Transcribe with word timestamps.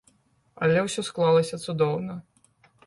Але 0.67 0.79
ўсё 0.87 1.01
склалася 1.11 1.61
цудоўна. 1.67 2.19